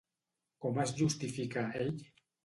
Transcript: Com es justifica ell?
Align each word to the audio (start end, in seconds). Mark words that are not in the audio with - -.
Com 0.63 0.79
es 0.83 0.93
justifica 1.01 1.65
ell? 1.83 1.93